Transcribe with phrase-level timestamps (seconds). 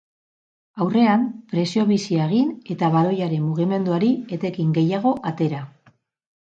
[0.85, 5.63] Aurrean presio bizia egin eta baloiaren mugimenduari etekin gehiago atera.